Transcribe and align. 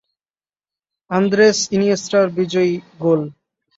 Andres 1.11 1.57
ইনিয়েস্তার 1.71 2.25
বিজয়ী 2.29 2.73
গোল। 2.99 3.21